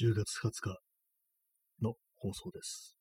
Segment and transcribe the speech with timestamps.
[0.00, 0.78] 10月20日
[1.80, 2.96] の放送です。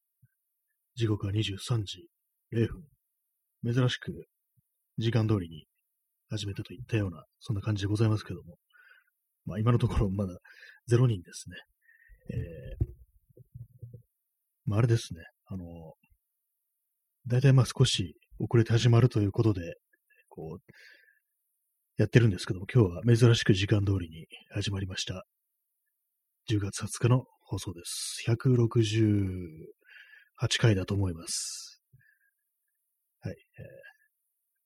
[0.96, 2.08] 時刻は23時
[2.54, 3.74] 0分。
[3.74, 4.28] 珍しく
[5.00, 5.66] 時間通りに
[6.30, 8.58] 始めたといったような、そんな感じでございますけども。
[9.46, 10.38] まあ今のところまだ
[10.92, 11.56] 0人ですね。
[12.30, 13.98] えー、
[14.66, 15.22] まああれですね。
[15.46, 15.66] あの、
[17.26, 19.78] だいたいまあ少し遅れて始まるということで、
[20.30, 20.72] こう、
[21.98, 25.26] やってるんですけども、今日は珍しく時間通りに始まりました。
[26.50, 28.22] 10月20日の放送です。
[28.28, 31.82] 168回だと思います。
[33.22, 33.64] はい、えー、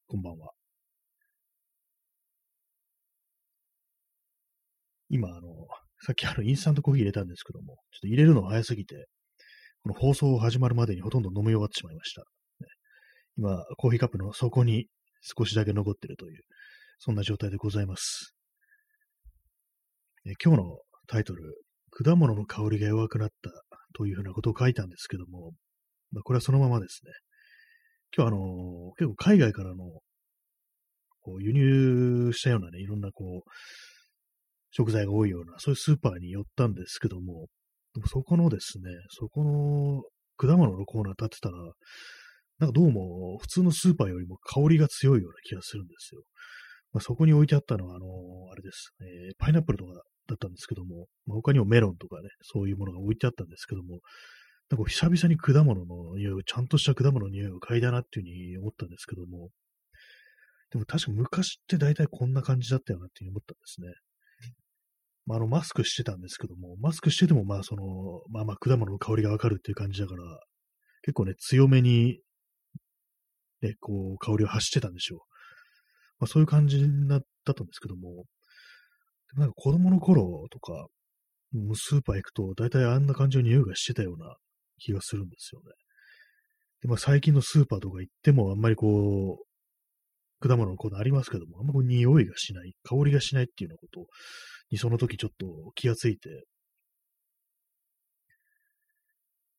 [0.08, 0.54] こんばんは。
[5.09, 5.68] 今、あの、
[6.04, 9.07] さっきあの、インスタントコーヒー入れたんですけども、ちょっと入れるの早すぎて、
[9.84, 12.21] この放送始まるまでにほとんど飲み終わってしまいました。
[12.21, 12.26] ね、
[13.38, 14.88] 今、コーヒーカップの底に
[15.21, 16.41] 少しだけ残ってるという、
[16.98, 18.34] そんな状態でございます。
[20.26, 21.66] え今日のタイトル、
[22.03, 23.49] 果物の香りが弱くなった
[23.95, 25.53] というふうなことを書いたんですけども、
[26.12, 27.12] まあ、これはそのままですね。
[28.15, 29.84] 今日あのー、結構海外からの
[31.21, 33.49] こう輸入したようなね、いろんなこう、
[34.71, 37.48] 食材が多いような、そういうスーパーに寄ったんですけども、
[37.95, 40.04] でもそこのですね、そこの
[40.37, 41.57] 果物のコーナー立ってたら、
[42.59, 46.21] なんかどうも普通のスーパーよりも香りが強いような気がするんですよ。
[46.93, 48.09] まあ、そこに置いてあったのは、あのー、
[48.51, 53.99] あれです、えー、パイナップルとかだったんですけども、まあ、他にもメロンとかね、そういうものが置いてあったんですけども、
[54.70, 59.49] なんか久々に果物の匂いを、ちゃんとした果物の匂いを嗅いだなっていうふうに思ったんですけども、
[60.71, 63.87] でも確か昔って大体こんな感じだったよなっていうふうに思ったんですね。
[65.25, 70.23] まあ、あの、マスクしてたんですけども、マスクしてても、まあ、その、まあまあ、果物の香りがわかるっていう感じだから、
[71.01, 72.19] 結構ね、強めに、
[73.61, 75.19] ね、こう、香りを発してたんでしょう。
[76.19, 78.25] まあ、そういう感じだったんですけども、
[79.35, 80.88] なんか子供の頃とか、
[81.53, 84.35] もうスーパー行くと、大体あんな感じの匂いがしてたような
[84.79, 85.72] 気がするんですよね。
[86.81, 89.47] で、まあ最近のスーパーとか行っても、あんまりこう、
[90.39, 94.09] 果物のコーナーありますけども、あんまこう匂いがしない、香りがしないっていうようなこと
[94.71, 96.45] に、その時ちょっと気がついて、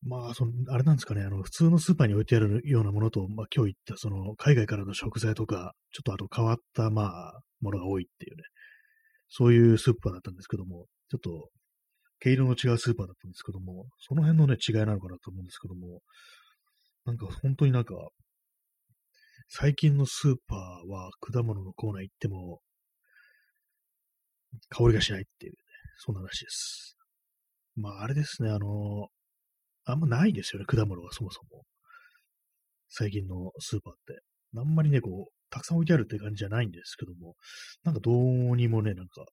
[0.03, 8.43] まあ、その、あれなんですかね、あの、普通のスーパーに置いてあるようなものと、まあ今日言ったその、海外からの食材とか、ちょっとあと変わった、まあ、ものが多いっていうね、
[9.29, 11.51] そういうスーパーだったんですけども、ちょっと、
[12.21, 16.01] 毛色の違うスーパーだったんですけども、その辺のね、違いなのかなと思うんですけども、
[17.05, 17.95] なんか本当になんか、
[19.49, 22.61] 最近のスーパーは果物のコーナー行っても、
[24.71, 25.59] 香りがしないっていうね、
[25.99, 26.97] そんな話です。
[27.77, 29.09] まあ、あれですね、あの、
[29.85, 31.65] あんまないですよね、果物はそもそも。
[32.89, 34.21] 最近のスーパーって。
[34.57, 37.35] あんまりね、こう、たくさん置いてあるって感じじゃないんですけども、
[37.85, 39.25] なんかどうにもね、なんか、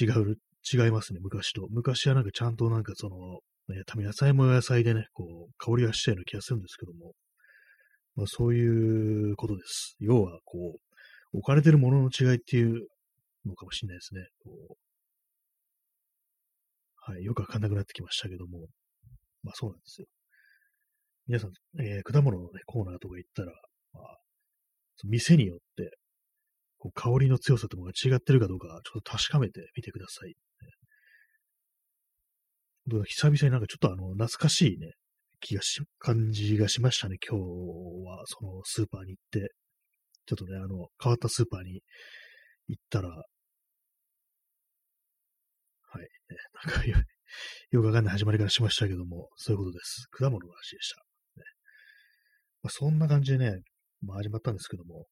[0.00, 0.36] 違う、
[0.72, 1.66] 違いますね、昔と。
[1.70, 3.16] 昔はなんかちゃんとなんかその、
[3.74, 7.12] ね、多分野菜も野菜でね、こう、香りがしたような気がするんですけども、
[8.16, 9.96] まあそういうことです。
[10.00, 12.86] 要は、こう、置かれてるものの違いっていう
[13.46, 14.26] のかもしれないですね。
[14.42, 14.74] こう
[17.12, 18.68] はい、よくわかんなくなってきましたけども、
[19.42, 20.06] まあそうなんですよ。
[21.26, 21.50] 皆さん、
[21.82, 23.52] えー、果物のね、コーナーとか行ったら、
[23.92, 24.16] まあ、
[25.06, 25.96] 店によって、
[26.78, 30.34] こう香りの強さとかが違ってるかどうか、ちょっと確かめてみてください。
[33.04, 34.92] 久々になんかちょっとあの、懐かしいね、
[35.40, 37.16] 気がし、感じがしましたね。
[37.26, 39.52] 今日は、そのスーパーに行って、
[40.26, 41.82] ちょっとね、あの、変わったスーパーに
[42.68, 43.14] 行ったら、は
[45.98, 46.08] い、ね、
[46.64, 46.96] なんかよ、
[47.70, 50.06] よくわかんない始まりからしましたけども、そういうことです。
[50.10, 50.96] 果物の話でした。
[51.36, 51.44] ね
[52.62, 53.62] まあ、そんな感じでね、
[54.02, 55.06] まあ、始まったんですけども、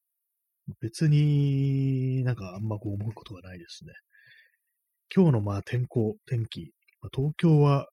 [0.81, 3.93] 別になんかあんまこう思うことがないですね。
[5.15, 7.87] 今日のまあ天候、天気、まあ、東京は、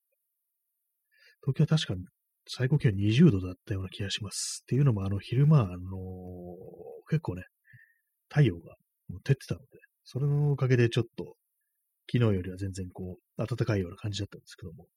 [1.41, 2.05] 東京は確かに
[2.47, 4.61] 最高気温20度だったような気がします。
[4.63, 5.77] っていうのもあの昼間、あのー、
[7.09, 7.43] 結構ね、
[8.29, 8.75] 太陽が
[9.23, 9.65] 照ってたので、
[10.03, 11.35] それのおかげでちょっと
[12.11, 14.87] 昨日よりは全然こう暖かいような感じだったんですけど、も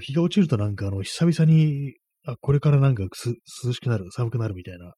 [0.00, 1.94] 日が落ちるとなんかあの久々に、
[2.32, 4.94] あ、これからなんか涼しくなる、寒くなるみたいな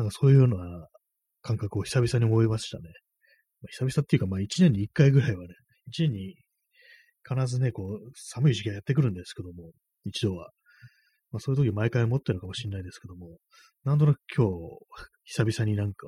[0.00, 0.56] なんかそういうような
[1.42, 2.84] 感覚を久々に思いましたね。
[3.60, 5.48] まあ、久々っていうか、まあ一年に一回ぐらいはね、
[5.88, 6.34] 一年に
[7.28, 9.72] 必ずね、こう、寒い時期がやってくるんですけども、
[10.04, 10.50] 一度は。
[11.32, 13.36] まあそういう時毎回持ってるのかもしれないですけども、
[13.84, 14.52] なんとなく今日、
[15.24, 16.06] 久々になんか、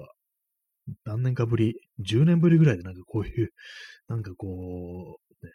[1.05, 3.51] 何年かぶり、10年ぶりぐらいでなんかこういう、
[4.09, 5.53] なんかこう、ね、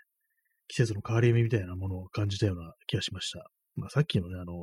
[0.68, 3.50] 季節の変わり目みたいなものを感じたような気がしました。
[3.76, 4.54] まあさっきのね、あの、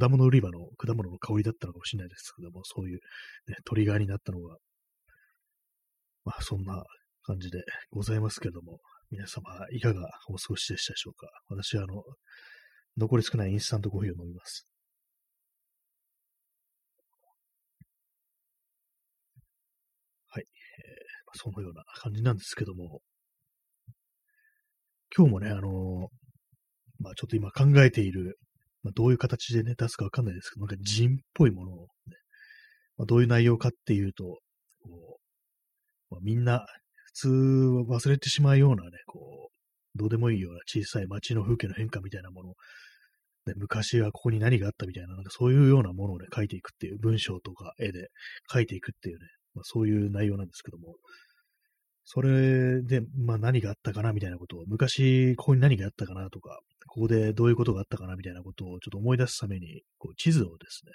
[0.00, 3.00] 果物売り場の果物の香りだったのかもしれないですけども、そういう、
[3.48, 4.56] ね、トリガーになったのが、
[6.24, 6.82] まあそんな
[7.24, 8.78] 感じでございますけども、
[9.10, 11.28] 皆様、いかがお過ごしでしたでしょうか？
[11.48, 12.02] 私は、あの、
[12.96, 14.66] 残り少ないインスタントコーヒーを飲みます。
[20.28, 20.44] はい。
[20.44, 23.00] えー、そのような感じなんですけども、
[25.14, 26.08] 今日もね、あのー、
[27.00, 28.38] まあちょっと今考えている、
[28.82, 32.16] まあ、どういう形でね、出すかわかんないですけど、なんか人っぽいものをね、
[32.96, 34.24] まあ、どういう内容かっていうと、
[34.82, 35.18] こ
[36.10, 36.66] うまあ、みんな
[37.06, 42.48] 普通は忘れてしまうようなね、こう、どうでもいいような小さい街の風景の変化みたいなもの、
[43.46, 48.08] ね、昔はここに何があったみたいな、なんかそういうようなものをね、書いていくっていう、文章とか絵で
[48.52, 50.94] 書いていくっていうね、まあ、そういう内容なんですけども、
[52.04, 60.92] それで、まあ何があったかなみたいなことを、昔ここに何があったかなとか、ここでどういうことがあったかなみたいなことをちょっと思い出すために、こう地図をですね、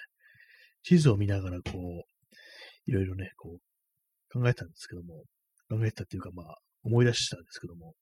[0.83, 5.23] 地図を見ながらこう、いろいろね、こう考えたんですけども、
[5.69, 7.93] 考えたっていうかまあ思い出したんですけども、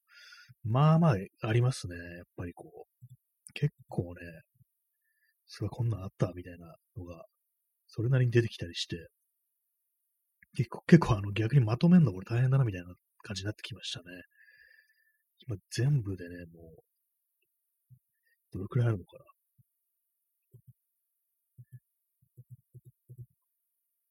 [0.64, 1.16] まあまあ
[1.48, 1.96] ありますね。
[1.96, 4.42] やっぱりこう、結構ね、
[5.48, 7.26] それはこんなんあったみたいなのが、
[7.88, 9.08] それなりに出てきたりして、
[10.56, 12.88] 結構、結構あの逆にまとめるのこれ大変だなみたいな
[13.24, 14.06] 感じになってきましたね。
[15.48, 16.84] 今全部でね、もう、
[18.56, 19.26] どれくらいあるのかな。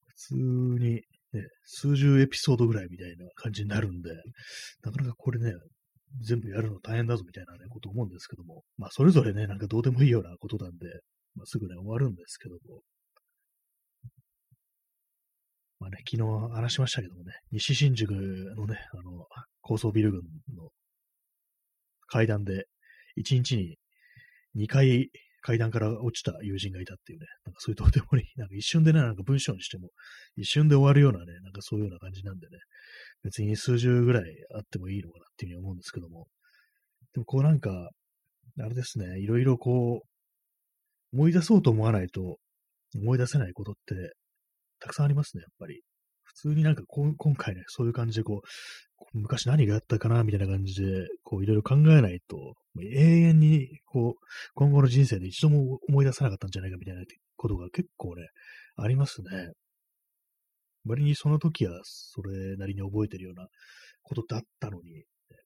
[0.07, 1.01] 普通に、ね、
[1.65, 4.11] 数十エピソードぐらいみたいな感じになるんで、
[4.83, 5.51] なかなかこれね、
[6.21, 10.87] 全部やるの大変だぞみたいなね、こと思うんですけども、まあ、それぞれね、なんかどうでもいいようなことなんで、
[11.35, 12.81] まあ、すぐね、終わるんですけども、
[15.79, 19.25] まあね、昨日話しましたけどもね、西新宿のね、あの、
[19.61, 20.21] 高層ビル群
[20.55, 20.69] の
[22.07, 22.65] 階段で、
[23.17, 23.77] 1日に
[24.55, 25.09] 2回
[25.45, 29.91] 階段から落ちた友人がいたっていうね、なんかそういうとてもいい、 なんか一瞬でね、なんか文章にしても、
[30.35, 32.57] 一瞬で終わるようなね、なんかそういうような感じなんでね、
[33.21, 34.23] 別に数十ぐらい
[34.55, 36.27] あってもいいのかなっていうふうに思うんですけども、
[37.13, 37.91] でもこうなんか、
[38.59, 42.39] あれですね、いろいろこう、思い出そうと思わないと
[42.95, 44.15] 思い出せないことって
[44.79, 45.83] たくさんありますね、やっぱり。
[46.35, 57.03] 普通になんかこう今回ね、そういう感じでこう、昔何があったかな、みたいな感じで、こういろいろ考えないと、永遠にこう、今後の人生で一度も思い出さなかったんじゃないかみたいな
[57.37, 58.27] ことが結構ね、
[58.75, 59.53] ありますね。
[60.85, 63.47] 割にその時はそれなりに覚えてるような
[64.03, 65.03] ことだったのに、ね、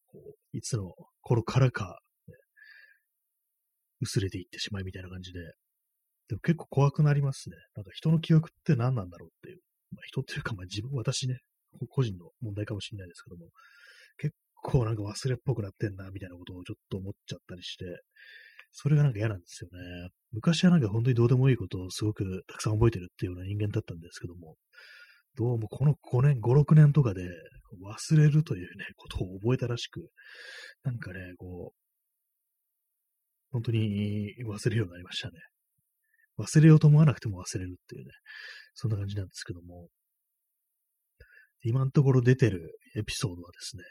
[0.07, 0.91] こういつの
[1.21, 1.99] 頃からか、
[4.01, 5.39] 薄れていってしまいみたいな感じで、
[6.29, 7.55] でも結構怖くなりますね。
[7.75, 9.59] なんか人の記憶って何なんだろうっていう。
[9.91, 11.39] まあ、人っていうか、まあ自分、私ね、
[11.89, 13.49] 個人の問題かもしれないですけども、
[14.17, 17.85] 結構なんか忘れっぽくなってんな、みたいなことをちょっと思っちゃったりして、
[18.71, 20.09] それがなんか嫌なんですよね。
[20.31, 24.55] 昔はなんか本当にどうでもいいことをすごくたくさん覚えてるっていうような人間だったんですけども、
[25.35, 27.21] どうもこの5年、5、6年とかで
[27.83, 30.09] 忘れるというね、ことを覚えたらしく、
[30.83, 31.77] なんかね、こう、
[33.51, 35.39] 本当に忘れるようになりましたね。
[36.39, 38.11] 忘れようと思わなくても忘れるっていうね、
[38.73, 39.89] そんな感じなんですけども、
[41.63, 43.83] 今のところ出てるエピソードはですね、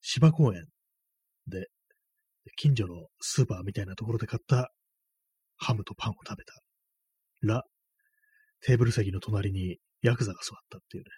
[0.00, 0.66] 芝公園
[1.46, 1.66] で、
[2.56, 4.70] 近所のスーパーみたいなところで買った
[5.56, 6.54] ハムとパンを食べた。
[7.42, 7.62] ら、
[8.62, 11.10] テーブル席の隣にヤクザが座ったっていうね。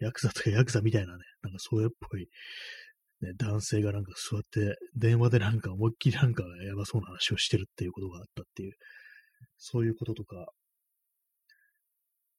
[0.00, 2.28] ヤクザとかヤクザみたいなね、なんかそういうっぽい、
[3.24, 8.72] ね、男性がなんか座って、電話でなんか思いっきりなんかやばそうな話をしてるっていうことがあったっていう、
[9.58, 10.46] そういうこととか、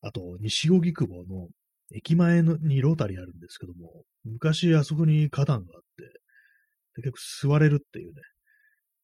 [0.01, 1.47] あと、西荻窪の
[1.93, 5.81] 駅前のにロータリーあるんですけども、昔あそこに花壇があっ
[6.95, 7.11] て、結
[7.43, 8.21] 構座れるっていうね、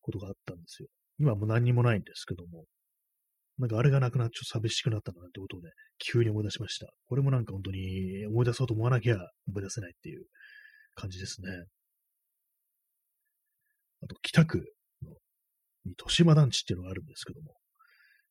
[0.01, 0.88] ことがあったんですよ。
[1.20, 2.65] 今も何にもないんですけども、
[3.58, 6.88] なんかあれがなくなっちょっと寂しくなったんだなってことをね、急に思い出しました。
[7.08, 9.17] これもなんか本当に思い出そうと思わなきゃ
[9.48, 10.24] 思い出せないっていう
[10.96, 11.50] 感じですね。
[14.03, 14.58] あと、北区
[15.03, 15.12] の
[15.86, 17.53] に豊島団地っていうのがあるんですけども、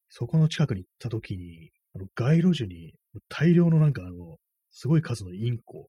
[0.08, 2.94] そこの近くに行った時に、あの街路樹に
[3.28, 4.36] 大量のなんかあの、
[4.70, 5.88] すごい数のインコ、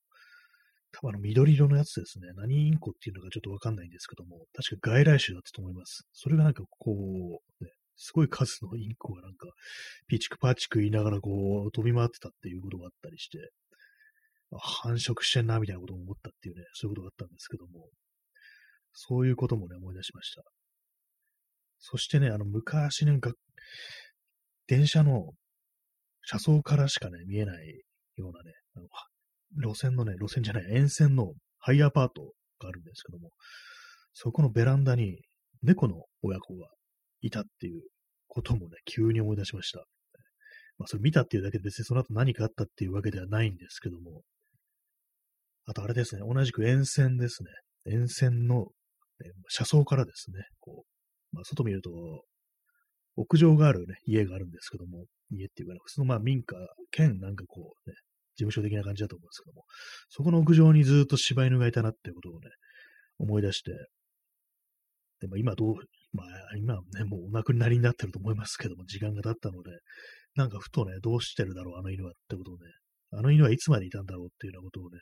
[0.92, 2.28] 多分あの緑色のやつですね。
[2.36, 6.04] 何インコっていうのかちょっとわかんないんですけども、確か外来種だったと思います。
[6.14, 6.92] それがなんかこ
[7.60, 9.48] う、ね、すごい数のインコがなんか、
[10.08, 13.52] ピチクパチク言いながらこう、飛び回ってたっていうことがあったりして、
[14.60, 17.88] 繁殖してんな、みたいなことを思ったっていうね、そういうことがあったんですけども、
[18.94, 20.44] そういうこともね、思い出しました。
[21.80, 23.32] そしてね、あの、昔なんか、
[24.68, 25.34] 電車の
[26.24, 27.82] 車窓からしかね、見えない
[28.16, 28.88] ようなね、あの
[29.74, 33.32] 路線のね、路線じゃない、沿線のハイアパートがあるんですけども、
[34.14, 35.22] そこのベランダに
[35.64, 36.68] 猫の親子が
[37.22, 37.82] いたっていう
[38.28, 39.80] こともね、急に思い出しました。
[40.78, 44.22] まあ、それ見たっていうだけで別にその後何かあったっていうわけではないんですけども、
[45.66, 47.50] あとあれですね、同じく沿線ですね。
[47.94, 48.68] 沿線の、
[49.50, 50.84] 車窓からですね、こ
[51.34, 51.92] う、まあ、外見ると、
[53.18, 56.56] 屋上があるね、家があるんですけども、家っていうかね、普通のまあ民家、
[56.92, 57.96] 兼なんかこうね、
[58.36, 59.64] 事務所的な感じだと思うんですけども、
[60.10, 62.50] そこの屋上にずっと柴犬がいたなっていうことをね、
[63.20, 63.72] 思い出して、
[65.20, 65.76] でも今どう、
[66.14, 69.72] まあ今ね、もうお亡くなりになってると思いますけども、時間が経ったので、
[70.36, 72.62] なんかふとね、どうしてるだろう、あの犬はってことをね、
[73.12, 75.00] あの犬はいつまでいたんだろうっていうようなことをね、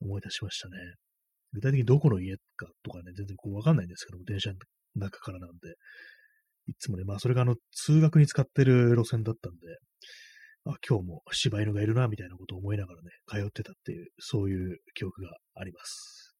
[0.00, 0.76] 思い出しましたね。
[1.52, 4.56] 具体的にどこの家かとかね、全然こうわかんないんですけども、電車の
[4.96, 5.56] 中からなんで、
[6.66, 9.58] いつもね、まあそれがあの、通学に使ってる路線だったんで、
[10.64, 16.36] あ、今日も柴犬がいるな、みたいなことを思いながらね、通ってたっていう、そういう記憶があります。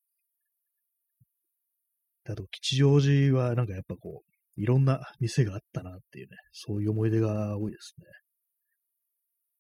[2.25, 8.07] あと、吉祥寺はなんかやっぱこう、いろんな店があったなっていうね、そういう思い出が多いですね。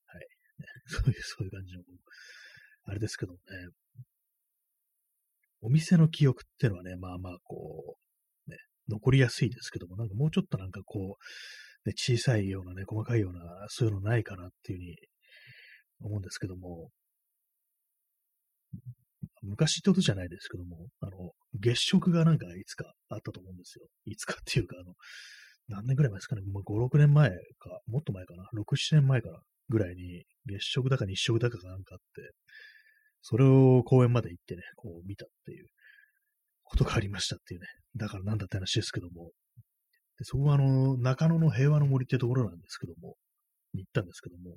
[0.06, 0.20] はい。
[0.20, 1.82] ね、そういう、そういう感じの、
[2.84, 3.42] あれですけどもね、
[5.62, 7.96] お店の記憶っていうのはね、まあまあこ
[8.48, 11.16] う、ね、残りやすいですけども、なんかもうちょっとなんかこ
[11.84, 14.96] う、ね、小さいようなね、細かいような、そういうのないかなっていうふうに
[16.00, 16.90] 思うんですけども、
[19.42, 23.86] 昔ってことじゃないですけども、あの、月食がなんかいつかあったと思うんですよ。
[24.04, 24.94] いつかっていうか、あの、
[25.68, 27.36] 何年ぐらい前ですかね、まあ、5、6年前か、
[27.86, 32.30] もっと前かな、6、7年前からぐらいに、月食だか日食だかがなんかあって、
[33.22, 35.66] それを公園まで行ってね、こう見たっていう
[36.64, 37.66] ことがありましたっていうね。
[37.96, 39.30] だからなんだって話ですけども。
[40.18, 43.16] でそこはあの、中野の平和の森ってところなんですけども、
[43.72, 44.56] に行ったんですけども、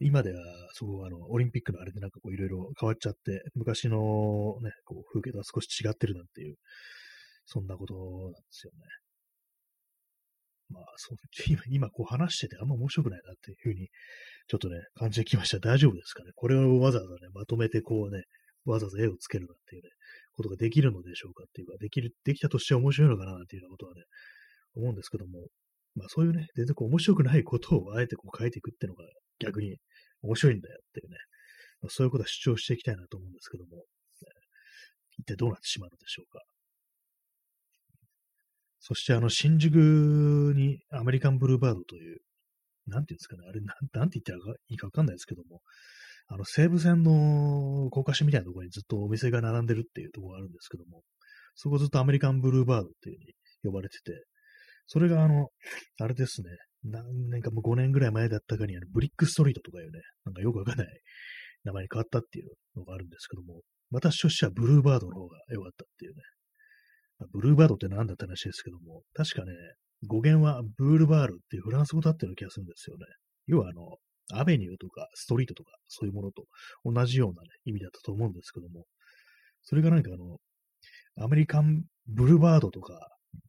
[0.00, 0.42] 今では、
[0.72, 3.98] そこはあの、オリンピックのあれでなんかこういろいろ変わっちゃって、昔の
[4.62, 6.56] ね、こう風景とは少し違ってるなんていう、
[7.46, 9.01] そんなことなんですよね。
[10.72, 13.88] まあ、そう、今、今こう話しててあんま面白くないなっていうふうに、
[14.48, 15.58] ちょっとね、感じてきました。
[15.58, 18.24] 大丈夫ですかねこれをわざわざね、まとめてこうね、
[18.64, 19.90] わざわざ絵をつけるなんていうね、
[20.32, 24.02] ことができるのでしょうかっていうか、できる、できたとして面白いのかななんていうようなことはね、
[24.74, 25.46] 思うんですけども、
[25.94, 29.04] まあそういうね、全然こう面白くないことをあえてこう書いていくっていうのが
[29.38, 29.76] 逆に
[30.22, 31.16] 面白いんだよっていうね、
[31.82, 33.82] まあ、そういうことは主張していきたいなと思うんですけども、ね、
[35.18, 36.40] 一体どうなってしまうのでしょうか。
[38.84, 39.76] そしてあの、新宿
[40.56, 42.18] にアメリカンブルーバードという、
[42.88, 45.60] なんていうんですかね、あれ、なんなんて言ったらいいかわかんないですけども、
[46.26, 51.02] あの、西武線の高架下みたいなところにずっとお店が並んでるっていうところがあるんですけども、
[51.54, 54.24] そこずっとアメリカンブルーバードっていう風に呼ばれてて、
[54.88, 55.46] それがあの、
[56.00, 56.48] あれですね、
[56.82, 60.88] 何年かもう5年ぐらい前だったかにあのブリックストリートとかいうね、なんかよくわかんない
[61.62, 63.60] 名前に変わったっていうのがあるんですけども、
[63.92, 66.22] 私としてはブルーバードの方が良かったっていうね、
[67.32, 69.52] ブルーバードって何だって話ですけども、確かね、
[70.06, 73.04] 語源はブールバールっていうフランス語だっていうな気がするんですよね。
[73.46, 73.96] 要はあの、
[74.32, 76.44] アベニューとかストリートとかそういうものと
[76.84, 78.84] 同じようなね、意味だったと思うんですけども、
[79.62, 80.38] それがなんかあの、
[81.24, 82.94] アメリカンブルーバードとか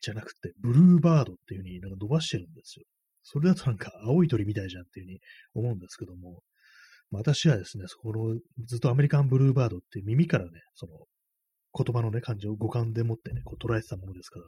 [0.02, 2.86] じゃなくて、ブルーバードっていう風になんか伸ばしてるんですよ。
[3.24, 5.20] それだとなんか青い鳥みたいじゃんっていう風に
[5.54, 6.42] 思うんですけども、
[7.12, 10.94] 私はですね、そこのずっとアメリカンブルーバードって耳からね、その
[11.76, 14.46] 言葉のね、感じを五感でもってね、こう捉えてたものですから、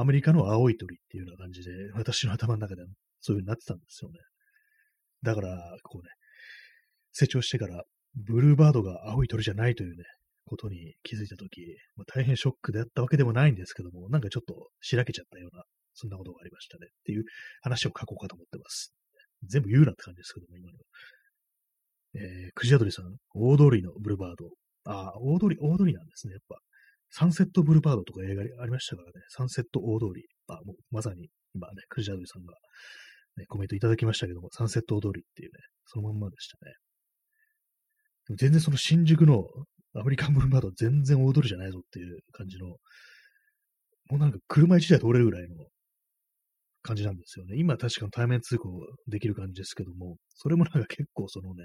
[0.00, 2.88] アメリカの青い鳥っていうような感じで、私の頭の中では
[3.20, 4.18] そういう風になってたんですよね。
[5.22, 6.10] だから、こうね、
[7.12, 10.04] 成長してから、ブルーバードが青い鳥じゃないというね、
[10.46, 11.60] ことに気づいたとき、
[11.96, 16.86] まあ、大変ショックであったわけでもないんですけども、なんかちょっとしらけちゃったような、そんなことがありましたね。
[16.86, 17.24] っていう
[17.62, 18.94] 話を書こうかと思ってます。
[19.46, 20.78] 全部言うなって感じですけども、今の。
[22.16, 24.50] えー、クジアドリさん、大通りのブルーバード、
[24.84, 26.56] ああ、大通り、大通りなんですね、やっぱ。
[27.10, 30.24] サンセットブルーバードとか映画ありましたからね、サンセット大通り。
[30.48, 32.54] あ、もうまさに今ね、クジャドリさんが、
[33.36, 36.72] ね、コメントいただきましたけども、サンセット大通りっていうね、そのまんまでしたね。
[38.26, 39.44] でも全然その新宿の
[39.96, 42.78] アメリカンブルーバードは全然大通りじゃないぞっていう感じの、も
[44.12, 45.56] うなんか車一台通れるぐらいの
[46.82, 47.56] 感じなんですよね。
[47.56, 48.68] 今確かに対面通行
[49.08, 51.64] できる感じですけども、それもなんか結構そのね、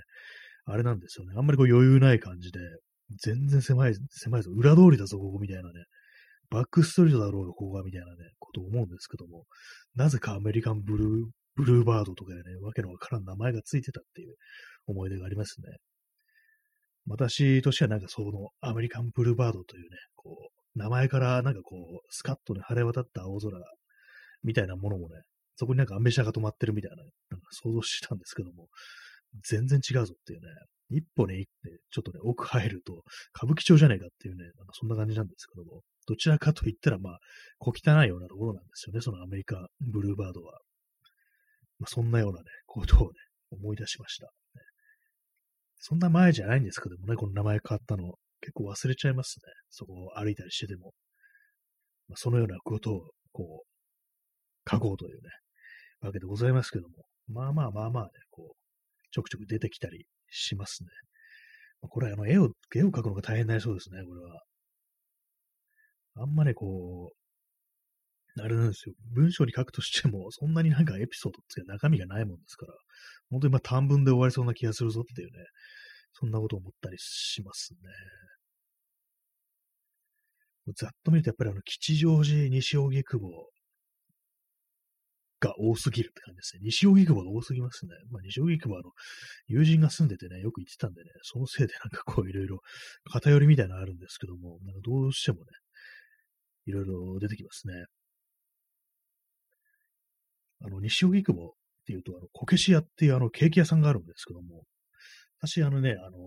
[0.65, 1.33] あれなんですよね。
[1.35, 2.59] あんまりこう余裕ない感じで、
[3.17, 4.51] 全然狭い、狭いぞ。
[4.51, 5.85] 裏通りだぞ、ここみたいなね。
[6.49, 9.45] バックストリートだろうが、ここが、みたいなね、こと思うんですけども、
[9.95, 11.25] なぜかアメリカンブルー、
[11.55, 14.35] ブルーバードとかでね、わけのわからん名前がついてたっていう
[14.87, 15.77] 思い出がありますね。
[17.07, 20.37] 私としてはなんかそのアメリカンブルーバードというね、こ
[20.75, 23.51] う、名前からなんかこう、スカッとね、晴れ渡った青空
[24.43, 25.21] みたいなものもね、
[25.55, 27.03] そこになんかアンベシャが止まってるみたいな、な
[27.37, 28.67] んか想像してたんですけども、
[29.43, 30.47] 全然違うぞっていうね、
[30.89, 33.03] 一歩ね、行って、ちょっとね、奥入ると、
[33.35, 37.19] 歌舞伎町じゃねえかっていうね、なんかそんな感じなんですけども、どちらかと言ったら、まあ、
[37.59, 40.59] 小汚いようなところなんですよね、そのアメリカ、ブルーバードは。
[41.79, 43.13] まあ、そんなようなね、ことをね、
[43.51, 44.31] 思い出しました。
[45.77, 48.15] そんな前じゃないんですけどもね、この名前変わったの。
[48.41, 49.53] 結構忘れちゃいますね。
[49.69, 50.93] そこを歩いたりしてても。
[52.07, 55.29] まあ、そのようなことを、こう、書こうというね、
[56.01, 57.05] わけでございますけども。
[57.27, 58.59] まあまあまあまあね、こう、
[59.11, 60.89] ちょくちょく出てきたりしますね。
[61.81, 64.41] これは、あの、絵を、絵を描くのが大変になりそうですね、これは。
[66.15, 68.95] あんまね、こう、あれなんですよ。
[69.13, 72.73] 文章に書くとしても、そんなになんかエピソードって中身がないもんですから、
[73.29, 75.33] 本当にまあ短文で終わりそうな気がするぞっていうね、
[76.13, 77.79] そんなこと思ったりしますね。
[80.75, 83.49] ざっと見るとやっぱりあの、吉祥寺西荻窪
[85.39, 86.61] が多すぎるって感じですね。
[86.63, 87.91] 西荻窪が多すぎますね。
[88.11, 88.91] まあ、西荻窪はあの、
[89.47, 92.59] 友人が住んでてね、よく行ってたんでね、そのせいでなんかこういろいろ
[93.11, 95.43] 偏りみたいなのあるんですけども、なんかどうしてもね、
[96.65, 97.85] いろいろ出てきますね。
[100.61, 101.51] あの、西荻窪っ
[101.85, 104.63] ていうと、あの、こけし屋っていうあの、ケーキ屋さんがあるんですけども、
[105.41, 106.17] 私、あのね、あの、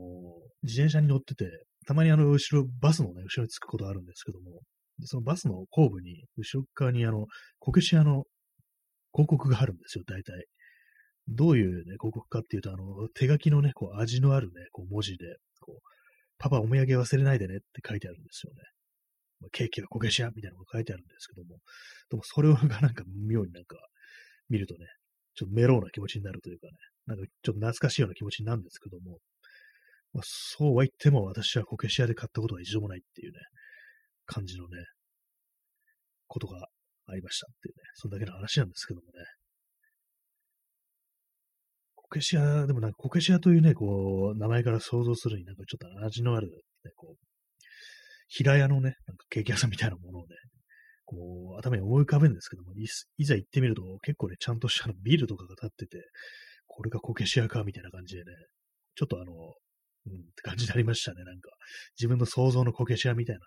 [0.62, 1.44] 自転車に乗ってて、
[1.86, 4.62] たまにあの、後ろ、バスのね、後ろに着くことあるんですけども、
[5.04, 7.26] そのバスの後部に、後ろ側にあの、
[7.58, 8.24] こけし屋の
[9.12, 10.46] 広告があるんですよ、大体。
[11.28, 15.92] どういうね、広告かっていうと、あの、手書きのね、こう、味のあるね、こう、文字で、こう、
[16.38, 18.62] パパお土産忘れないでねって書いてあるんですよね。
[19.40, 21.58] まケーキはこけし屋みたいなのが書いてあるんですけども、
[22.10, 23.76] でもそれがなんか妙になんか
[24.48, 24.86] 見るとね、
[25.34, 26.72] ちょっとメローな気持ちになるというかね、
[27.06, 29.18] なんかちょっと懐かしいような気持ちになんですけども、
[30.12, 33.38] まあ、そうは言っても私はこけし屋で買ったことは一度もないっていうね、
[34.26, 34.78] 感じのね、
[36.28, 36.68] ことが
[37.12, 39.24] ありましたっていうね、そんだけの話なんですけどもね。
[41.94, 46.48] こけし屋、でもなんかこけし屋というね、こう、名前から想像するになんかちょっと味のある、
[46.84, 47.16] ね、こう、
[48.28, 50.36] 平屋のね、なんかケーキ屋さんみたいなものをね、
[51.04, 52.84] こう、頭に思い浮かべるんですけども、い
[53.18, 55.98] いざ行ってみると、結構ね、ちゃんとしたビールとかが建ってて、
[56.66, 58.32] これがこけし屋か、みたいな感じでね、
[58.94, 61.50] ちょっとあの、うん、って感じになりましたね、なんか。
[61.98, 63.42] 自分の想像のこけし屋みたいな、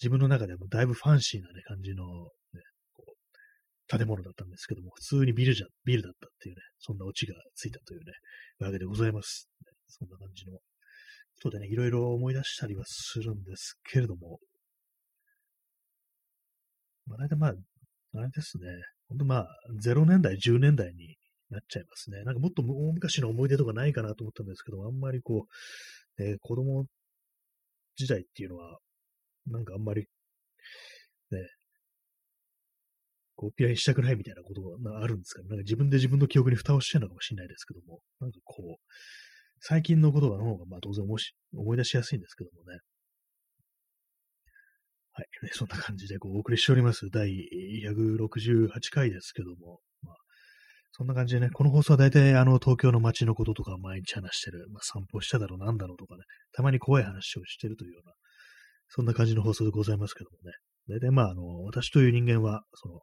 [0.00, 2.62] 自分の中でもだいぶファンシーなね、感じの、ね、
[2.92, 8.12] こう、建物だったんですけども、普通にビルじゃ、ビルだったっていうね、そんなオチがついたというね、
[8.58, 9.48] わけでございます。
[9.88, 10.60] そんな感じのこ
[11.42, 14.38] とでね、いろいろ思い出したりはするんですけれども、
[17.06, 18.66] まあ、大体まあ、あれですね。
[19.08, 19.48] ほんとまあ、
[19.82, 21.16] 0年代、10年代に
[21.50, 22.22] なっちゃいますね。
[22.24, 25.46] なんかもっと大昔の思い出とかないかなと思ったんですけど、あんまりこ
[26.18, 26.86] う、えー、子供
[27.96, 28.78] 時代っていうのは、
[29.46, 30.06] なんかあんまり、
[31.30, 31.38] ね、
[33.36, 35.48] こう、ピラにしたくないみたいなことがあるんですかね。
[35.48, 38.82] なんか自分で自分の記憶に蓋をしてるのかもしれないですけども、なんかこう、
[39.60, 42.78] 最近のことの方が、まあ当然思い出しやすいんですけどもね。
[45.12, 45.26] はい。
[45.52, 47.08] そんな感じでこうお送りしております。
[47.10, 47.30] 第
[47.84, 49.80] 168回ですけども。
[50.02, 50.16] まあ、
[50.92, 54.66] そんな感じでね、この放送は大体あの東京の街のこととか毎日話してる。
[54.70, 58.12] まあ、散歩しただろう、なんだろうとかね、たまに怖い話をしてるというような、
[58.88, 60.52] そんな感じの放送でございますけどもね。
[60.88, 63.00] 大体まあ、あの、私という人間は、その、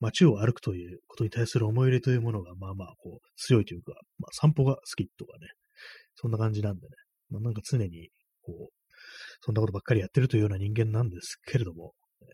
[0.00, 5.48] 街を歩くということに対する思い入れというものが、まあまあ、こう、強いというか、まあ、散歩が好きとかね、
[6.14, 6.88] そんな感じなんでね、
[7.30, 8.10] まあ、なんか常に、
[8.42, 8.72] こう、
[9.40, 11.92] そんなことばっかりやってるというような人間なんですけれども、
[12.22, 12.24] え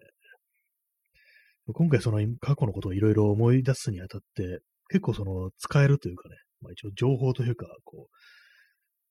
[1.71, 8.15] ー、今回その過去のことをいろいろ思い出すにあたって、結構その使えるというかね、まあ、一応情報というか、こう、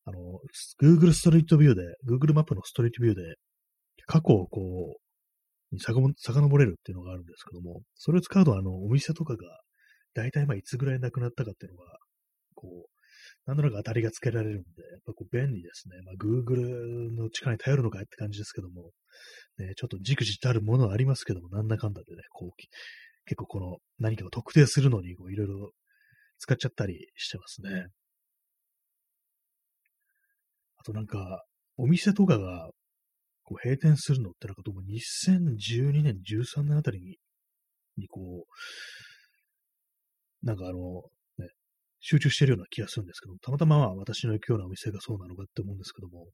[0.06, 0.39] あの、
[0.82, 3.21] Google ストリートビューで、Google マップのストリートビューで、
[4.10, 4.98] 過去をこ
[5.72, 9.39] う、に遡れるっていうのがあるんですけども、それを使うと、あの、お店とかが、
[10.15, 11.86] 大体まあいつぐらいなくなったかっていうのが、
[12.56, 12.89] こう、
[13.45, 16.02] なんとなく当たりがつけられるんで、やっぱこう便利ですね。
[16.04, 18.89] まあ、Google の力に頼るのかって感じですけども、
[19.60, 22.50] ね、ちょっとじくじたるものはありますけども、なんだかんだでね、こう、
[23.26, 25.69] 結構この何かを特定するのに、こう、いろいろ
[26.39, 27.86] 使っちゃったりしてますね。
[30.78, 31.43] あとなんか、
[31.78, 32.72] お店とかが、
[33.49, 37.17] こう、閉店するのってなんかどうも2012年、13年あたりに、
[37.97, 38.47] にこう、
[40.45, 41.01] なんかあの、
[41.39, 41.49] ね
[41.99, 46.27] 集中してるような気がするんですけども、たまたま私の行くようなお店がそうなのかって思うんですけども、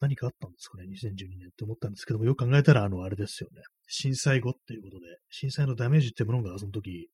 [0.00, 3.62] 何かあったんですかね、2012年って思ったんですけども、よく考えたら、あの、あれですよね。
[3.88, 7.08] 震災後っていうことで、震災のダメージってものがその時、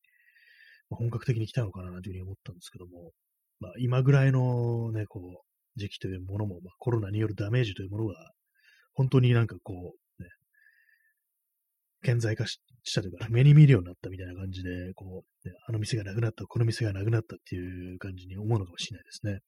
[0.91, 3.13] まあ、本格的に来たのかなというふうに思ったんですけども、
[3.61, 8.15] まあ、今ぐらいのね、こう、時期というものも、まあ、コロナによるダメージというものが、
[8.99, 10.29] 本当になんかこう、ね、
[12.03, 12.59] 顕在化し
[12.93, 19.39] たというか、目に見るようになったみたいな感じで、こう、ね、あの店がなくなった、この店がなくなったっていう感じに思うのかもしれないですね。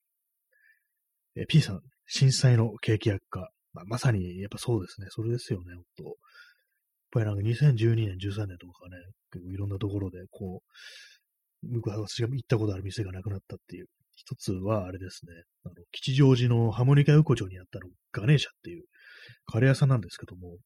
[1.35, 3.51] え P さん、震災の景気悪化。
[3.73, 5.09] まあ、まさに、やっぱそうですね。
[5.11, 6.05] それですよね、ほんと。
[6.05, 6.15] やっ
[7.11, 8.99] ぱりなんか2012年、13年とかね、
[9.33, 10.63] 結構いろんなところで、こ
[11.65, 15.33] う、僕は私が行ったことある店がなくなったっていう一つは、あれですね、
[15.65, 18.85] あの、吉祥寺のハモニカ横丁にあったの、ガネーシャっていう
[19.47, 20.59] カレー屋さんなんですけども、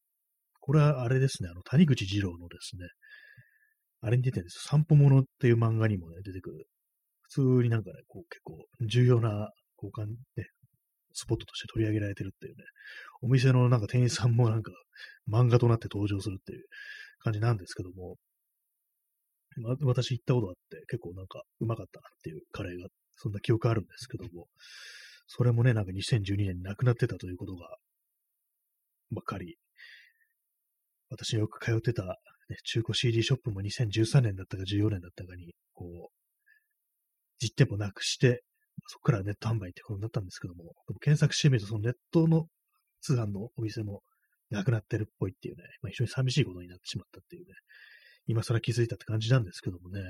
[0.59, 2.87] これはあれですね、あの、谷口二郎のですね、
[4.01, 6.67] あれに出てるんです散歩物っていう漫画にもね、出てくる。
[7.23, 9.49] 普通になんかね、こう結構重要な
[9.81, 10.47] 交換、ね、
[11.13, 12.63] スポットとして取り上げられてるっていうね、
[13.21, 14.71] お店のなんか店員さんもなんか
[15.31, 16.65] 漫画となって登場するっていう
[17.19, 18.17] 感じなんですけども、
[19.57, 24.47] ま、私行ったことあって結構なんかうまかったなっていうカレーが、そんな記憶あるんですけども、
[25.27, 27.77] それもね、なんか2012年に亡くなってたということが、
[29.15, 29.57] ばっかり、
[31.09, 36.15] 私よく通ってた、ね、中古 CD ショップも2013年だったか14年だったかに、こう、
[37.39, 38.43] 実店舗なくして、
[38.87, 42.45] そこからネット販売ってことになったんですけども、検索してみると、そのネットの
[43.01, 44.01] 通販のお店も
[44.49, 47.53] なくなってるっぽいっていうね、まあ、非常に寂しいことになってしまったっていうね、
[48.27, 50.01] 今更気づいたって感じなんですけどもね、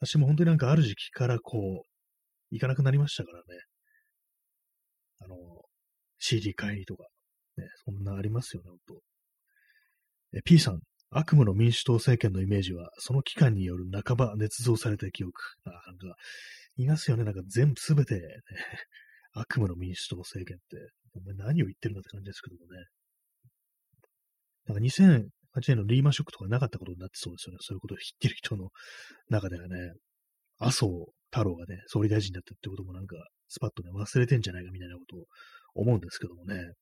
[0.00, 1.86] 私も本当になんかある時期からこう、
[2.50, 3.44] 行かなくなりましたからね、
[5.20, 5.36] あの、
[6.18, 7.06] CD 買いにとか、
[7.56, 9.02] ね、そんなありますよね、本当
[10.38, 15.32] え、P さん、悪夢の民主党政権のイメージは、その期間による半ば捏造された記憶。
[15.64, 16.16] あなんか、
[16.76, 17.24] いますよね。
[17.24, 18.20] なんか全部すべて、ね、
[19.32, 22.84] 悪夢の民主党政権って、お前何を言ってるんだって感じですけどもね。
[24.66, 25.30] なんか2008
[25.68, 27.58] 年のリーマンショックとかなかったことになってそうですよね。
[27.60, 28.70] そういうことを言ってる人の
[29.28, 29.92] 中ではね、
[30.58, 30.86] 麻生
[31.30, 33.16] 太郎がね、総理大臣だったってこともなんか、
[33.48, 35.26] スパッとね、忘れてんじゃないかみたいなことを
[35.74, 36.72] 思うんですけどもね。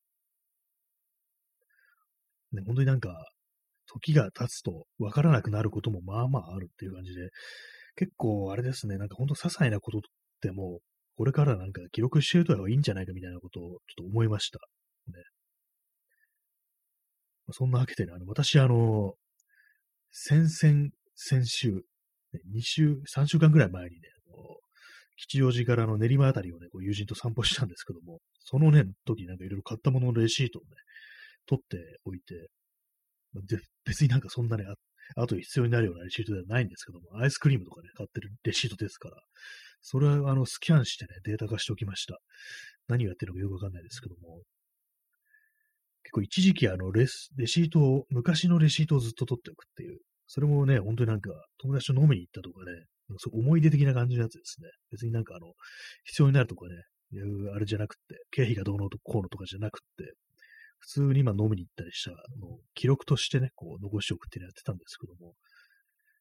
[2.54, 3.28] ね、本当になんか、
[3.86, 7.30] 時が経つと分からなくなることもまあまああるっていう感じで、
[7.96, 10.00] 結構あれですね、なんかほんと些細なことっ
[10.40, 10.80] ても、
[11.16, 14.58] これからなんか記録しておいた方がいいんじゃないかみたいなことをちょっと思いました。
[15.08, 15.22] ね。
[17.52, 19.14] そんなわけでね、あの、私、あの、
[20.10, 21.80] 先々、先週、ね、
[22.52, 24.08] 2週、3週間ぐらい前にね、
[25.16, 30.68] 吉祥寺からの練馬あたりをね、こう友人と散歩したんですけども、そのね、時なんかいろいろ買ったもののレシートをね、
[31.46, 32.50] 取っておいて、
[33.46, 34.64] で別になんかそんなね、
[35.16, 39.16] あ後必要になるようなレシートではないんですけども、アイスクリームとかね、買ってるレシートですから、
[39.82, 42.18] それはあのスキャンしてね、データ化しておきました。
[42.88, 44.40] 何をやってるのかよくわかんないですけども、
[46.04, 52.86] 結構一時期あのレス、レシートを、昔のレシートをずっと取っておくっていう、それもね、本当になんか友達と飲みに行ったとかね、
[53.18, 54.68] そう思い出的な感じのやつですね。
[54.90, 55.52] 別になんかあの、
[56.04, 56.74] 必要になるとかね、
[57.12, 60.14] いうあれじゃなくて、経費がどうのこうのとかじゃなくて、
[60.84, 65.32] 普通に今飲みに行ったりしたの記録としてね、こう残しておくっていうのやってたんですけども、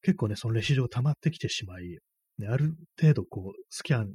[0.03, 1.99] 結構ね、そのレシートが溜まってきてしまい、
[2.37, 4.13] ね、ある程度こう、スキャン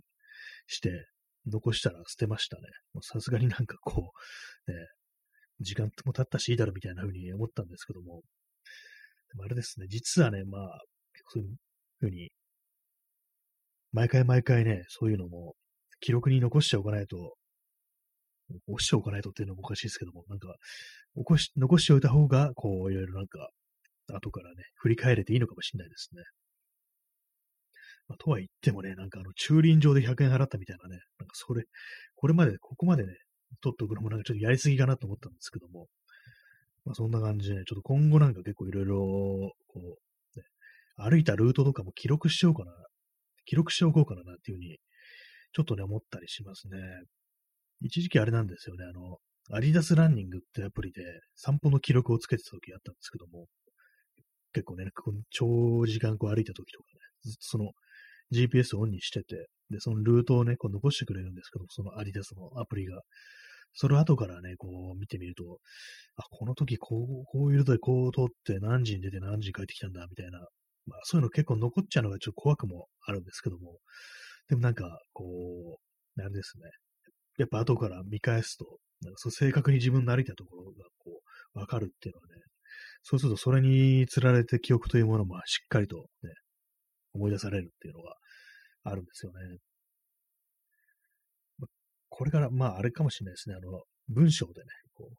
[0.66, 1.06] して
[1.46, 2.62] 残したら捨てましたね。
[3.02, 4.12] さすがになんかこ
[4.66, 4.76] う、ね、
[5.60, 8.22] 時間も経ったしいいだろみたいな風に思ったんですけども、
[9.30, 10.80] でもあれですね、実はね、まあ、
[11.28, 11.56] そういう
[12.00, 12.30] 風に、
[13.92, 15.54] 毎回毎回ね、そういうのも
[16.00, 17.34] 記録に残しておかないと、
[18.68, 20.54] 押しておかないとっていうのもおかしいですけども、なんか、
[21.16, 23.50] 起こし、残しておいた方が、こう、いろいろなんか、
[24.14, 26.22] 後からね、振り返れていいのかもしれないですね。
[28.08, 31.64] まあ、とは言ってもね、なんかあの、駐輪場で100円払ったみたいなね、なんかそれ、
[32.16, 33.12] これまで、ここまでね、
[33.60, 35.88] 取っておくのもなんかちょっとやりすぎかなと思ったんですけども、
[36.84, 39.98] まあそんな感じでね、ちょっと今後なんか結構いろいろ、こ
[40.36, 40.44] う、ね、
[40.96, 42.72] 歩いたルートとかも記録しようかな、
[43.44, 44.78] 記録しておこうかなっていうふうに、
[45.52, 46.78] ちょっとね、思ったりしますね。
[47.80, 49.18] 一時期あれなんですよね、あの、
[49.50, 51.02] アリダスランニングってアプリで
[51.36, 53.46] 散歩の記録をつけてた時あったんですけども、
[54.52, 57.70] 結構ね、こ長時間こう歩いた時とかね、ずっとその
[58.32, 63.00] GPS をオンにしてて、で、そのルートをね、こう残してくれるんですけどそのアリダスのアプリが。
[63.74, 65.58] それを後からね、こう見てみると、
[66.16, 70.40] あ、この時こう、こういうルートでこう通って何時に出て何時に帰ってきたんだ、みたいな。
[70.86, 73.78] まあそういうの結構残っちゃうのがちょっと怖くもあるんですけども、
[74.48, 75.78] でもなんか、こ
[76.16, 76.64] う、あれですね。
[77.38, 78.66] やっぱ後から見返すと、
[79.00, 81.20] なんかそう正確に自分の歩いたところがこ
[81.54, 82.42] う、わかるっていうのはね、
[83.02, 86.30] そうするとそれにつられて記憶というものもしっかりとね、
[87.14, 88.14] 思い出されるっていうのが
[88.84, 89.58] あるんですよね。
[92.08, 93.54] これから、まああれかもしれないですね。
[93.54, 95.14] あの、文章でね、こう、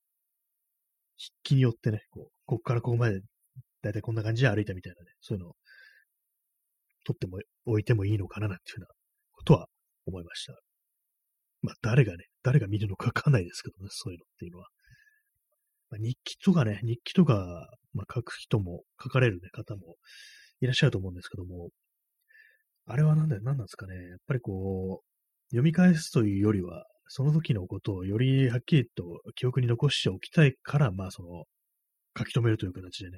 [1.18, 3.22] 筆記によってね、こう、ここからここまで、
[3.82, 5.56] だいたいこんな感じで歩いたみたいなね、そういうのを、
[7.06, 8.96] 取っても、置いてもいいのかななんていうような
[9.32, 9.68] ことは
[10.06, 10.69] 思いました。
[11.62, 14.68] まあ、誰がね、誰が見るのかわかんないですけどね、そういうのっていうのは。
[15.92, 19.96] まあ、日記とかね、日記とか、まあ、書く人も、書かれる、ね、方も
[20.62, 21.70] いらっしゃると思うんですけども、
[22.86, 23.96] あれはなんだよ、何なんですかね。
[23.96, 25.06] やっぱりこう、
[25.50, 29.04] 読み返すというよりは、その時のことをよりはっきりと
[29.36, 31.44] 記憶に残しておきたいから、まあその、
[32.18, 33.18] 書き留めるという形でね、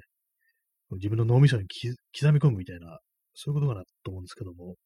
[0.92, 2.98] 自分の脳みそに刻み込むみたいな、
[3.34, 4.76] そういうことかなと思うんですけども、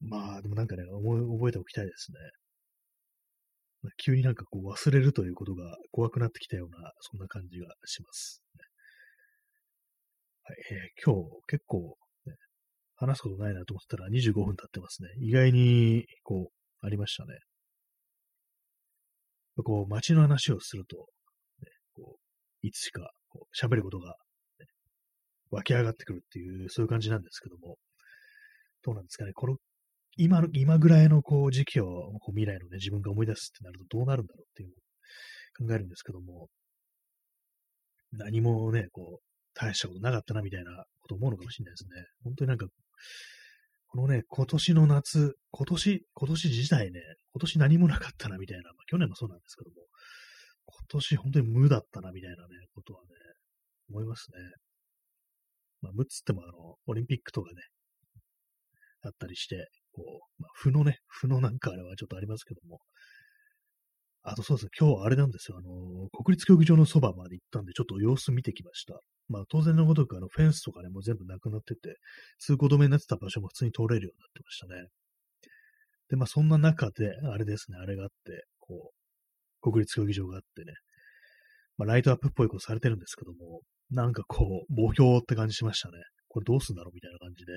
[0.00, 2.18] まあ、でもなんかね、覚えておきたいですね。
[3.96, 8.42] 急になんかこう忘れるということが怖くなってきたような、そんな感じがします。
[10.42, 12.34] はい、えー、今日結構、ね、
[12.96, 15.08] 話すことないなと思ったら25分経ってますね。
[15.20, 17.38] 意外に、こう、ありましたね。
[19.62, 21.02] こう、街の話をすると、ね、
[21.94, 23.10] こう、いつしか、
[23.60, 24.16] 喋ることが、
[24.58, 24.66] ね、
[25.50, 27.76] 湧き上がってくるっていう、そういう感じなんですけども、
[28.82, 29.32] どうなんですかね。
[29.34, 29.56] この
[30.18, 31.86] 今の、今ぐらいのこう時期を
[32.20, 36.48] こう未来のね、自分が思い出すってなるとどうなるんだろうっていうのを考えるんですけども、
[38.12, 42.04] 何もね、こう、大したことなかったなみたいなこと思うのかもしれないですね。
[42.24, 42.66] 本当になんか、
[43.88, 47.00] このね、今年の夏、今年、今年自体ね、
[47.32, 49.86] 今年何もなかったなみたいな、まあ、去年もそうなんですけども、
[50.66, 53.08] 今年本当に無だったなみたいなね、ことはね、
[53.90, 54.38] 思いますね。
[55.80, 57.62] まあ、無っつってもあの、オリンピックとかね、
[59.02, 60.02] あったりして、こ
[60.38, 62.80] う、まあ、負のね、負のなんかあれはちょっとありますけども、
[64.22, 69.00] あとそうですね、今日はあれなんですよ、あの、国立競技場のそばまで行ったんで、ちょっと様子見てきました。
[69.28, 71.96] まあ、当然のごとく、あの、フェンスとかね、もう全部なくなってて、
[72.38, 74.88] 通行止めになってた場所も普通に通れるようになってましたね。
[76.08, 80.72] で、まあ、そんな中で、あれですね、あれがあって、こう、国立競技場があってね、
[81.76, 85.98] まあ、ライトアップっぽいことされてるんですけども、なんかこう、模標って感じしましたね。
[86.28, 87.52] これどうすんだろうみたいな感じで。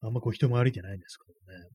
[0.00, 1.68] あんまこう人も歩いてないんですけどね。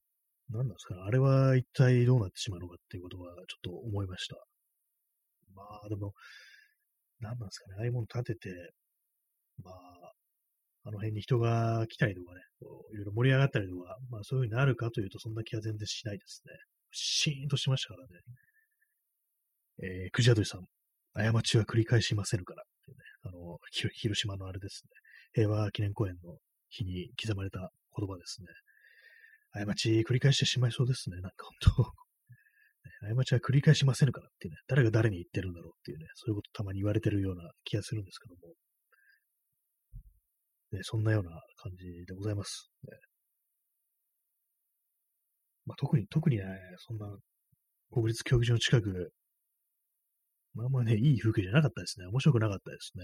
[0.49, 1.01] 何なんですかね。
[1.05, 4.36] あれは一体どうなってしまうのかっていうことはちょっと思いました。
[5.55, 6.13] まあでも、
[7.19, 7.75] 何なんですかね。
[7.79, 8.71] ああいうもの立てて、
[9.63, 10.12] まあ、
[10.86, 16.53] あの辺に人が来たりとかね、こういろいろ盛り上がったりとか、まあそういう風になるかというとそんな気は全然しないですね。
[16.91, 18.09] シーンとしましたからね。
[19.81, 20.65] えー、クジアドリさん、
[21.13, 24.89] 過ちは繰り返しませんからね、あの、広島のあれですね、
[25.33, 26.38] 平和記念公園の
[26.69, 28.47] 日に刻まれた言葉ですね。
[29.65, 31.21] 過ち繰り返してしまいそうですね。
[31.21, 31.91] なんか本当
[33.15, 38.53] 過ちは繰り返しませんからっていうね、誰が誰に言ってるんだろうっていうね、そういうことたまに言われてるような気がするんですけども、
[40.71, 42.71] ね、そんなような感じでございます。
[42.84, 42.97] ね
[45.65, 46.43] まあ、特に、特にね、
[46.77, 47.08] そんな
[47.91, 49.13] 国立競技場の近く、
[50.56, 52.08] まあまあね、いい風景じゃなかったですね。
[52.08, 53.03] 面白くなかったですね。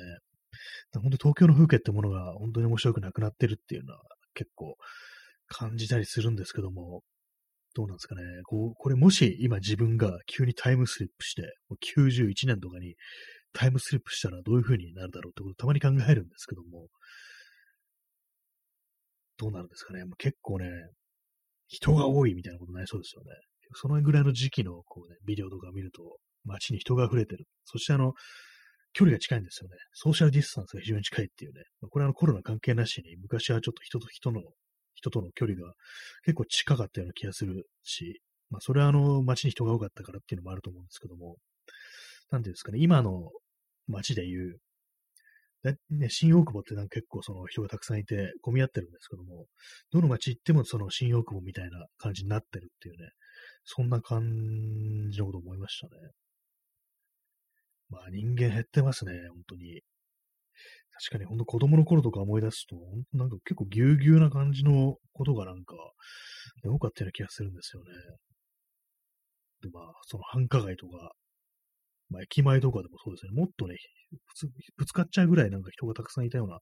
[1.01, 4.01] 本当東京の風景ってものが本当に面白くなくなってるっていうのは
[4.33, 4.75] 結構
[5.47, 7.01] 感じたりするんですけども、
[7.75, 8.21] どうなんですかね。
[8.45, 11.43] こう、これもし今自分が急にタイムスリップして、
[11.95, 12.95] 91年とかに
[13.53, 16.87] タイムスリップしたらどういう風になるだろうってことたまに考えるんですけども、
[19.37, 20.03] どうなるんですかね。
[20.05, 20.67] もう結構ね、
[21.67, 23.31] 人が多いみたいなことになりそうですよね。
[23.75, 27.45] そのぐらいの時期のこう、ね、ビデオとか見ると、街に人が溢れてる。
[27.65, 28.13] そしてあの、
[28.93, 29.75] 距離が近いんですよね。
[29.93, 31.61] ソーシャルディスタンスが非常に近いっていうね。
[31.89, 34.41] これはコロナ関係なしに、昔はちょっと人と人の、
[34.95, 35.73] 人との距離が
[36.23, 41.37] 結構近かったような気がするし、まあ、それはあの、街に人が多かったからっていうのもあると思うんですけども、
[42.31, 43.29] なんていうんですかね、今の
[43.87, 44.59] 街で言う、
[45.63, 49.45] ね、新大久保ってなんか結構その人がたくさんいて混み合ってるんですけども、
[49.91, 53.09] どの街行ってもその新大久保みたいな感じになってるっていうね、
[53.65, 54.21] そんな感
[55.11, 55.91] じのこと思いましたね。
[57.89, 59.81] まあ人間減ってますね、本当に。
[61.01, 62.75] 確かに本当子供の頃とか思い出すと、
[63.13, 65.75] なんか結構ぎゅうぎゅうな感じのことがなんか、
[66.63, 67.89] 多かったような気がするんですよね。
[69.61, 71.13] で、まあ、その繁華街とか、
[72.09, 73.77] まあ、駅前とかでもそうですね、もっとね、
[74.77, 76.59] ぶつかっちゃうぐらいなんか人がたくさんいたような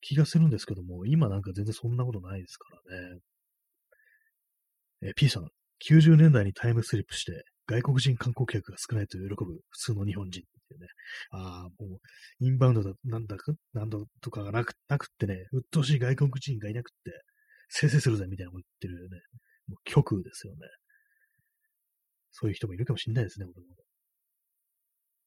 [0.00, 3.18] 気がするんですけども、今なんか全然そんなことないですからね。
[5.04, 5.48] え P さん、
[5.88, 10.88] 90年代にタイムスリップして、外国人観光客が少ないと喜ぶ普通の日本人っていうね。
[11.30, 12.00] ああ、もう、
[12.44, 17.22] インバウンドだ、なんだか、なんだとかがなく、なくってね、鬱陶しい外国人がいなくって、
[17.68, 19.20] せいせいするぜみたいなこと言ってるね、
[19.68, 20.58] もう極ですよね。
[22.30, 23.62] そういう人もいるかもしれないですね、僕も。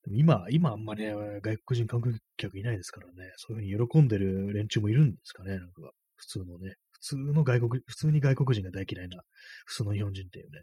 [0.03, 9.21] でも今、今あんまり、ね、外国人観光客いないですからね、そういうふうに喜んでる連中もいるんですかね、なんか、普通のね、普通の外国、普通に外国人が大嫌いな、
[9.65, 10.61] 普通の日本人っていうね、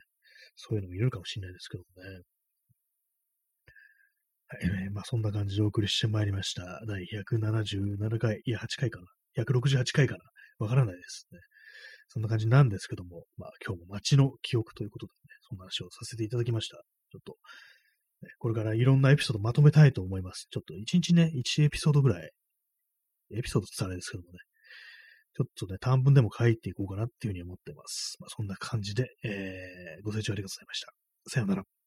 [0.57, 2.23] そういうのもいるかもしれないですけどもね。
[4.49, 6.81] はい、えー、まあそんな感じでお送りしてまいりました。
[6.87, 9.07] 第177回、いや、8回かな。
[9.43, 10.21] 168回かな。
[10.59, 11.39] わからないですね。
[12.09, 15.17] そんな感じなんですけども、まあ今日も街の記憶ということでね、
[15.49, 16.77] そんな話をさせていただきました。
[17.11, 17.37] ちょっと、
[18.23, 20.47] ね、これからいろんなエピソードまとめたいと思います。
[20.51, 22.31] ちょっと1日ね、1エピソードぐらい、
[23.35, 24.39] エピソードってあれですけどもね、
[25.35, 28.17] ちょっとね、短文でも書いていこうかなっていうふうに思ってます。
[28.21, 30.93] まあ、そんな感じで、えー、ご清聴ありがとうございました。
[31.29, 31.82] さようなら。